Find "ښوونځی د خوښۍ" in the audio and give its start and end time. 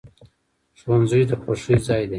0.79-1.75